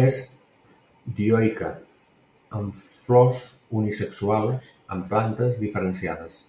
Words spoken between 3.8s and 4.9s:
unisexuals